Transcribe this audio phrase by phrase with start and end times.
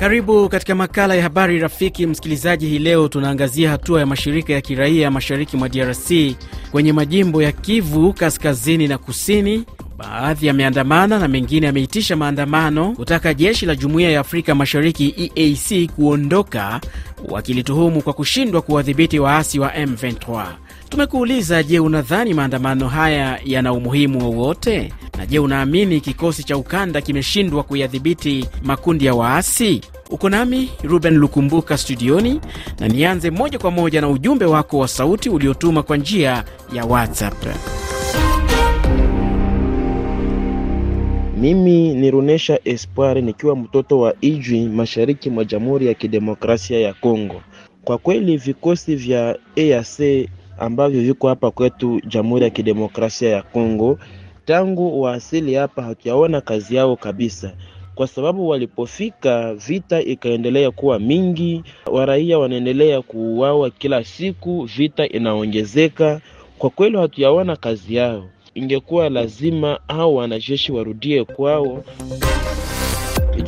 [0.00, 2.66] Karibu katika makala ya habari rafiki msikilizaji.
[2.66, 6.10] Hii leo tunaangazia hatua ya mashirika ya kiraia mashariki mwa DRC
[6.70, 9.64] kwenye majimbo ya Kivu kaskazini na kusini.
[9.98, 16.80] Baadhi yameandamana na mengine yameitisha maandamano kutaka jeshi la jumuiya ya Afrika Mashariki EAC kuondoka,
[17.28, 20.46] wakilituhumu kwa kushindwa kuwadhibiti waasi wa M23.
[20.88, 24.92] Tumekuuliza, je, unadhani maandamano haya yana umuhimu wowote?
[25.18, 29.80] Na je, unaamini kikosi cha ukanda kimeshindwa kuyadhibiti makundi ya waasi?
[30.10, 32.40] Uko nami Ruben Lukumbuka studioni,
[32.80, 37.46] na nianze moja kwa moja na ujumbe wako wa sauti uliotuma kwa njia ya WhatsApp.
[41.36, 47.42] Mimi ni Runesha Espoir nikiwa mtoto wa Ijwi mashariki mwa Jamhuri ya Kidemokrasia ya Kongo.
[47.84, 53.98] Kwa kweli vikosi vya EAC ambavyo viko hapa kwetu Jamhuri ya Kidemokrasia ya Kongo
[54.44, 57.52] tangu waasili hapa hatujaona kazi yao kabisa,
[57.94, 66.20] kwa sababu walipofika vita ikaendelea kuwa mingi, waraia wanaendelea kuuawa kila siku, vita inaongezeka.
[66.58, 68.28] Kwa kweli hatujaona kazi yao.
[68.54, 71.84] Ingekuwa lazima hao wanajeshi warudie kwao.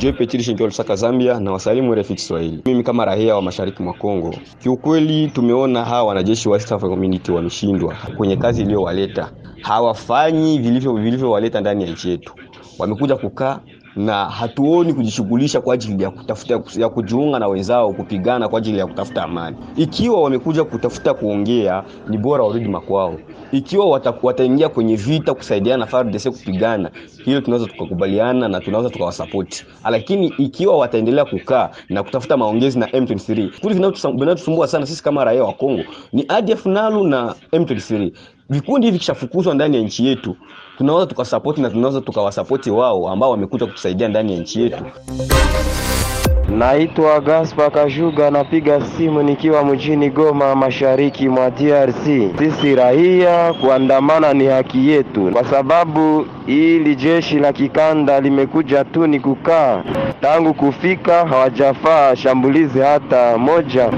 [0.01, 2.61] Joy Petri Shinkiwa Lusaka Zambia na wasalimu RFI Kiswahili.
[2.65, 7.31] Mimi kama raia wa mashariki mwa Kongo, kiukweli tumeona hawa wanajeshi wa East African Community
[7.31, 9.31] wameshindwa kwenye kazi iliyowaleta.
[9.61, 12.33] Hawafanyi vilivyo vilivyowaleta ndani ya nchi yetu.
[12.79, 13.59] Wamekuja kukaa
[13.95, 18.87] na hatuoni kujishughulisha kwa ajili ya kutafuta ya kujiunga na wenzao kupigana kwa ajili ya
[18.87, 19.57] kutafuta amani.
[19.77, 23.15] Ikiwa wamekuja kutafuta kuongea, ni bora warudi makwao.
[23.51, 26.91] Ikiwa wataingia kwenye vita kusaidiana na FARDC kupigana,
[27.25, 33.59] hilo tunaweza tukakubaliana na tunaweza tukawasapoti, lakini ikiwa wataendelea kukaa na kutafuta maongezi na M23,
[33.59, 38.11] kundi vinavyotusumbua sana sisi kama raia wa Kongo ni ADF NALU na M23.
[38.51, 40.35] Vikundi hivi kishafukuzwa ndani ya nchi yetu,
[40.77, 44.83] tunaweza tukasapoti na tunaweza tukawasapoti wao ambao wamekuja kutusaidia ndani ya nchi yetu.
[46.57, 52.05] Naitwa Gaspa Kajuga, napiga simu nikiwa mjini Goma, mashariki mwa DRC.
[52.39, 59.19] Sisi raia kuandamana ni haki yetu, kwa sababu hili jeshi la kikanda limekuja tu ni
[59.19, 59.83] kukaa.
[60.21, 63.91] Tangu kufika hawajafaa shambulizi hata moja.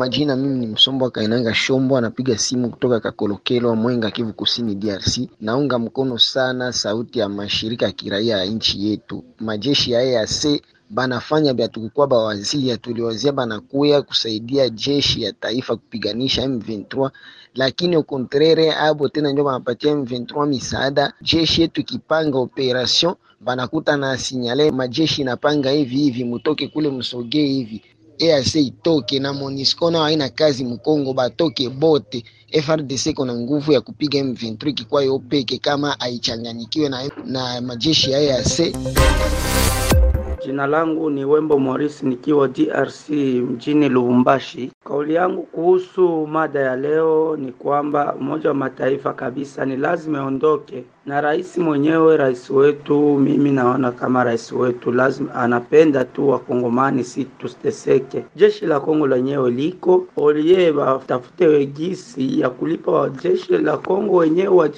[0.00, 5.18] Majina mimi ni Msombo Kainanga Shombo, anapiga simu kutoka Kakolokelwa, Mwenga, Kivu Kusini, DRC.
[5.40, 9.24] Naunga mkono sana sauti ya mashirika ya kiraia ya nchi yetu.
[9.40, 17.10] Majeshi ya EAC banafanya vya tukukwa bawazia tuliwazia banakuya kusaidia jeshi ya taifa kupiganisha M23,
[17.54, 21.12] lakini ukontrere abo tena ndio banapatia M23 misaada.
[21.22, 27.82] Jeshi yetu ikipanga operation banakuta na sinyale majeshi inapanga hivi hivi, mutoke kule msogee hivi
[28.20, 32.24] EAC itoke na MONUSCO nao haina kazi Mkongo, batoke bote.
[32.62, 38.20] FRDC kuna nguvu ya kupiga M23 kikwa yo peke kama haichanganyikiwe na, na majeshi ya
[38.20, 38.76] EAC.
[40.44, 43.10] Jina langu ni Wembo Morris nikiwa DRC
[43.50, 44.72] mjini Lubumbashi.
[44.84, 50.84] Kauli yangu kuhusu mada ya leo ni kwamba Umoja wa Mataifa kabisa ni lazima iondoke,
[51.06, 57.24] na rais mwenyewe, rais wetu, mimi naona kama rais wetu lazima anapenda tu wakongomani si
[57.24, 58.24] tusiteseke.
[58.36, 64.70] Jeshi la Kongo lenyewe liko olie, watafute wegisi ya kulipa jeshi la Kongo wenyewe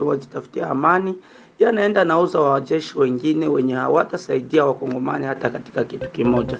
[0.00, 1.14] wajitafutia amani
[1.62, 6.58] yanaenda nauza wajeshi wengine wenye hawatasaidia wakongomani hata katika kitu kimoja.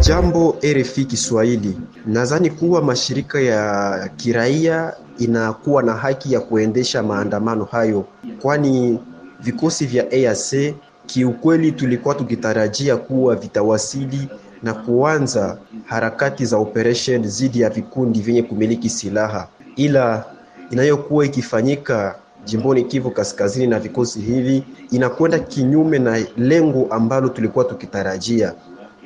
[0.00, 8.04] Jambo RFI Kiswahili, nadhani kuwa mashirika ya kiraia inakuwa na haki ya kuendesha maandamano hayo,
[8.42, 8.98] kwani
[9.40, 10.74] vikosi vya EAC
[11.06, 14.28] kiukweli tulikuwa tukitarajia kuwa vitawasili
[14.62, 20.24] na kuanza harakati za operation dhidi ya vikundi vyenye kumiliki silaha, ila
[20.70, 22.14] inayokuwa ikifanyika
[22.46, 28.54] jimboni Kivu Kaskazini na vikosi hivi inakwenda kinyume na lengo ambalo tulikuwa tukitarajia.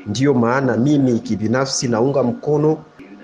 [0.06, 2.78] Ndiyo maana mimi kibinafsi naunga mkono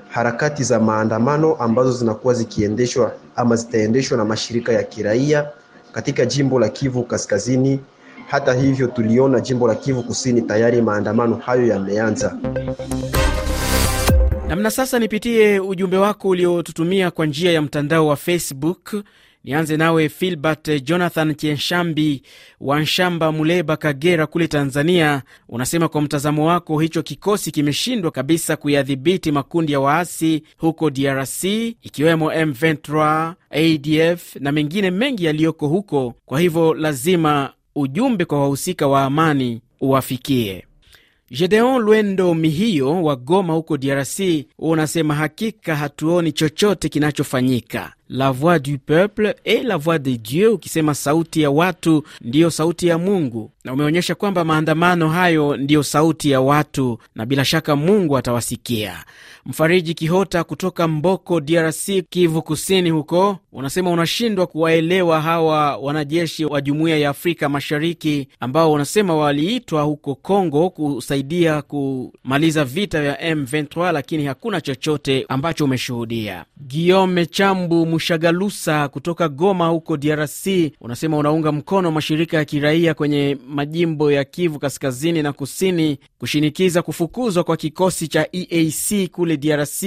[0.09, 5.49] harakati za maandamano ambazo zinakuwa zikiendeshwa ama zitaendeshwa na mashirika ya kiraia
[5.93, 7.81] katika jimbo la Kivu Kaskazini.
[8.29, 12.39] Hata hivyo, tuliona jimbo la Kivu Kusini tayari maandamano hayo yameanza.
[14.49, 18.95] Namna sasa, nipitie ujumbe wako uliotutumia kwa njia ya mtandao wa Facebook.
[19.47, 22.23] Nianze nawe Filbert Jonathan Chenshambi
[22.61, 25.23] wa Nshamba, Muleba, Kagera kule Tanzania.
[25.49, 31.45] Unasema kwa mtazamo wako hicho kikosi kimeshindwa kabisa kuyadhibiti makundi ya waasi huko DRC
[31.83, 36.15] ikiwemo M23, ADF na mengine mengi yaliyoko huko.
[36.25, 40.67] Kwa hivyo lazima ujumbe kwa wahusika wa amani uwafikie.
[41.31, 44.21] Gedeon Lwendo Mihio wa Goma huko DRC
[44.59, 47.93] unasema hakika hatuoni chochote kinachofanyika.
[48.09, 52.87] La voix du peuple et la voix de Dieu, ukisema sauti ya watu ndiyo sauti
[52.87, 58.17] ya Mungu, na umeonyesha kwamba maandamano hayo ndiyo sauti ya watu na bila shaka Mungu
[58.17, 59.05] atawasikia.
[59.47, 66.97] Mfariji Kihota kutoka Mboko, DRC, Kivu Kusini huko, unasema unashindwa kuwaelewa hawa wanajeshi wa Jumuiya
[66.99, 74.61] ya Afrika Mashariki ambao unasema waliitwa huko Kongo kusaidia kumaliza vita vya M23, lakini hakuna
[74.61, 76.45] chochote ambacho umeshuhudia.
[76.57, 80.47] Guillaume Chambu Mushagalusa kutoka Goma huko DRC
[80.81, 87.45] unasema unaunga mkono mashirika ya kiraia kwenye majimbo ya Kivu Kaskazini na Kusini kushinikiza kufukuzwa
[87.45, 89.85] kwa kikosi cha EAC kule DRC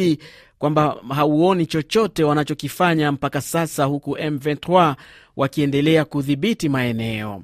[0.59, 4.95] kwamba hauoni chochote wanachokifanya mpaka sasa, huku M23
[5.37, 7.43] wakiendelea kudhibiti maeneo.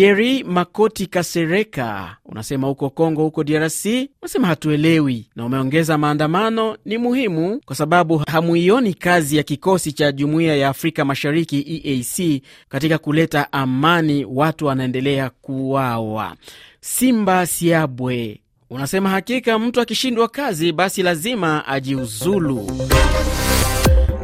[0.00, 3.84] Thierry Makoti Kasereka unasema huko Kongo, huko DRC,
[4.22, 10.56] unasema hatuelewi, na umeongeza maandamano ni muhimu kwa sababu hamuioni kazi ya kikosi cha Jumuiya
[10.56, 16.36] ya Afrika Mashariki EAC katika kuleta amani, watu wanaendelea kuwawa.
[16.80, 18.40] Simba Siabwe
[18.70, 22.70] unasema hakika mtu akishindwa kazi basi lazima ajiuzulu.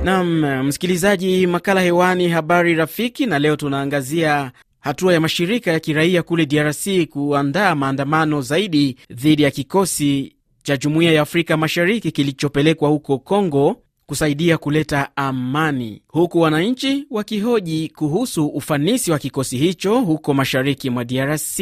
[0.04, 4.52] Nam msikilizaji, makala hewani, habari rafiki, na leo tunaangazia
[4.86, 11.12] hatua ya mashirika ya kiraia kule DRC kuandaa maandamano zaidi dhidi ya kikosi cha Jumuiya
[11.12, 19.18] ya Afrika Mashariki kilichopelekwa huko Kongo kusaidia kuleta amani, huku wananchi wakihoji kuhusu ufanisi wa
[19.18, 21.60] kikosi hicho huko mashariki mwa DRC.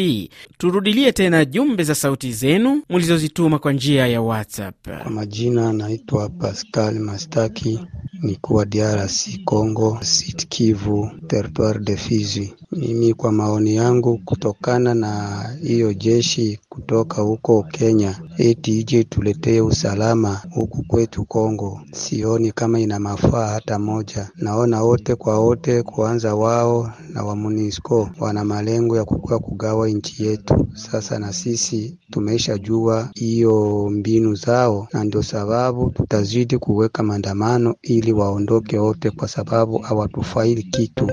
[0.58, 4.88] Turudilie tena jumbe za sauti zenu mlizozituma kwa njia ya WhatsApp.
[5.02, 7.80] Kwa majina anaitwa Pascal Mastaki,
[8.22, 12.54] nikuwa DRC Congo, Sud Kivu, territoire de Fizi.
[12.72, 20.40] Mimi kwa maoni yangu, kutokana na hiyo jeshi kutoka huko Kenya eti ije tuletee usalama
[20.50, 24.28] huku kwetu Kongo, sioni kama ina mafaa hata moja.
[24.36, 30.24] Naona wote kwa wote, kuanza wao na wa MONUSCO wana malengo ya kukua kugawa nchi
[30.26, 30.66] yetu.
[30.74, 38.78] Sasa na sisi tumeshajua hiyo mbinu zao, na ndio sababu tutazidi kuweka maandamano ili waondoke
[38.78, 41.10] wote, kwa sababu hawatufaidi kitu.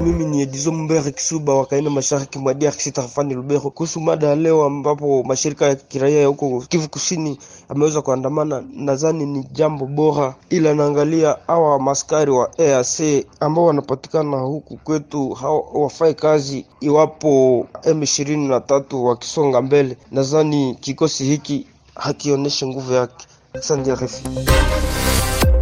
[0.00, 5.22] Mimi ni Edizo Mbere Kisuba wakaenda mashariki mwa DRC tarafani Lubero, kuhusu mada leo ambapo
[5.22, 8.64] mashirika ya kiraia ya huko Kivu Kusini ameweza kuandamana.
[8.74, 16.14] Nadhani ni jambo bora, ila naangalia hawa maskari wa EAC ambao wanapatikana huku kwetu hawafai
[16.14, 19.96] kazi iwapo M23 wakisonga mbele.
[20.12, 23.26] Nadhani kikosi hiki hakionyeshi nguvu yake.
[23.56, 24.22] RFI.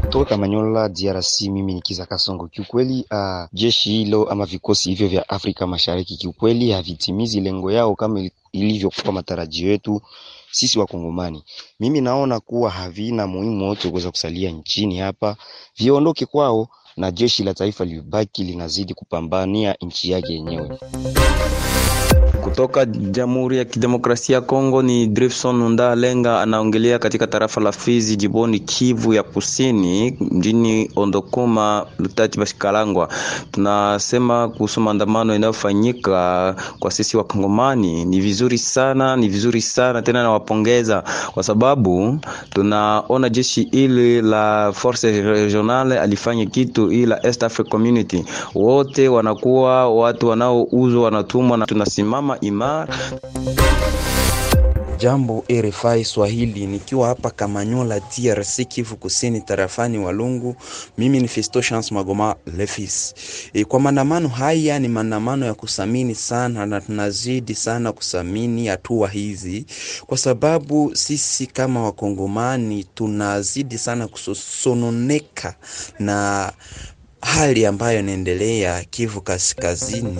[0.01, 2.47] Kutoka Kamanyola DRC, mimi ni Kiza Kasongo.
[2.49, 8.31] Kiukweli uh, jeshi hilo ama vikosi hivyo vya Afrika Mashariki kiukweli havitimizi lengo yao kama
[8.53, 10.01] ilivyokuwa matarajio yetu
[10.51, 11.45] sisi Wakongomani.
[11.81, 15.37] Mimi naona kuwa havina muhimu wote kuweza kusalia nchini hapa,
[15.77, 20.79] viondoke kwao na jeshi la taifa libaki linazidi kupambania nchi yake yenyewe.
[22.45, 28.17] Kutoka Jamhuri ya Kidemokrasia ya Kongo ni Drifson Nunda Lenga anaongelea katika tarafa la Fizi
[28.17, 33.09] jiboni Kivu ya Kusini mjini Ondokoma Lutati Bashikalangwa.
[33.51, 41.05] Tunasema kuhusu maandamano yanayofanyika kwa sisi Wakongomani ni vizuri sana, ni vizuri sana tena, nawapongeza
[41.35, 42.19] kwa sababu
[42.51, 50.29] tunaona jeshi ili la Force Regionale alifanya kitu, ila East Africa Community wote wanakuwa watu
[50.29, 52.95] wanaouzwa, wanatumwa na tunasimama imara.
[54.99, 60.57] Jambo RFI Swahili, nikiwa hapa Kamanyola, DRC, Kivu Kusini, tarafani Walungu.
[60.99, 63.15] Mimi ni Fisto Chance Magoma Lefis.
[63.53, 69.67] E, kwa maandamano haya ni maandamano ya kusamini sana, na tunazidi sana kusamini hatua hizi,
[70.07, 75.55] kwa sababu sisi kama Wakongomani tunazidi sana kusononeka
[75.99, 76.53] na
[77.21, 80.19] hali ambayo inaendelea Kivu Kaskazini.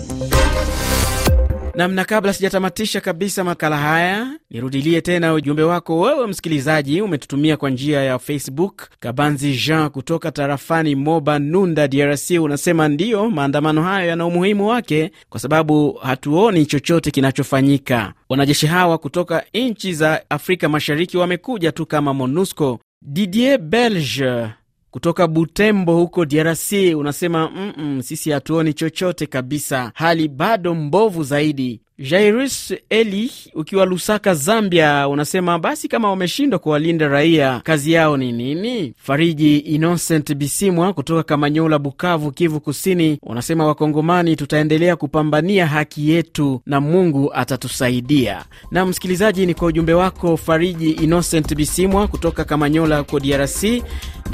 [1.77, 8.01] Namna kabla sijatamatisha kabisa makala haya, nirudilie tena ujumbe wako wewe msikilizaji, umetutumia kwa njia
[8.03, 8.87] ya Facebook.
[8.99, 15.39] Kabanzi Jean kutoka tarafani Moba Nunda, DRC, unasema ndiyo, maandamano hayo yana umuhimu wake kwa
[15.39, 18.13] sababu hatuoni chochote kinachofanyika.
[18.29, 22.79] Wanajeshi hawa kutoka nchi za Afrika Mashariki wamekuja tu kama MONUSCO.
[23.01, 24.47] Didier Belge
[24.95, 31.81] kutoka Butembo huko DRC unasema mm -mm, sisi hatuoni chochote kabisa, hali bado mbovu zaidi.
[31.99, 38.93] Jairus Eli ukiwa Lusaka, Zambia, unasema basi kama wameshindwa kuwalinda raia, kazi yao ni nini?
[38.97, 46.81] Fariji Innocent Bisimwa kutoka Kamanyola, Bukavu, Kivu Kusini, unasema Wakongomani tutaendelea kupambania haki yetu na
[46.81, 48.45] Mungu atatusaidia.
[48.71, 53.83] Na msikilizaji, ni kwa ujumbe wako Fariji Innocent Bisimwa kutoka Kamanyola huko DRC,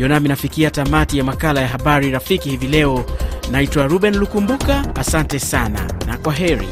[0.02, 3.06] ndio nami nafikia tamati ya makala ya habari rafiki hivi leo.
[3.52, 6.68] Naitwa Ruben Lukumbuka, asante sana na kwa heri.